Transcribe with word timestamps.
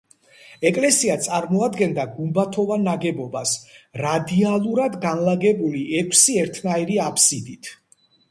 ეკლესია 0.67 1.17
წარმოადგენდა 1.25 2.05
გუმბათოვან 2.13 2.87
ნაგებობას 2.89 3.53
რადიალურად 4.03 4.97
განლაგებული 5.05 5.83
ექვსი 6.01 6.39
ერთნაირი 6.45 6.97
აფსიდით. 7.11 7.71